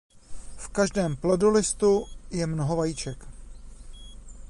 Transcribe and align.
V 0.57 0.67
každém 0.69 1.15
plodolistu 1.15 2.05
je 2.31 2.47
mnoho 2.47 2.75
vajíček. 2.75 3.25